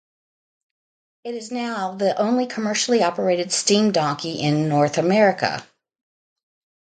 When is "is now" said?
1.35-1.93